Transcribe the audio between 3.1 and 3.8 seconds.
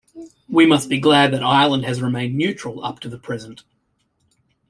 present.